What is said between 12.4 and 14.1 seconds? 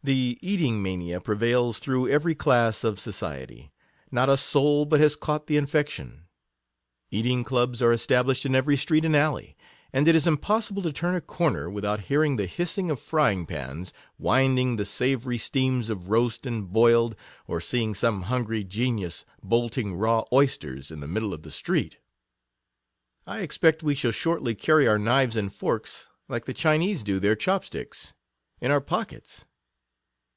hissing of frying pans,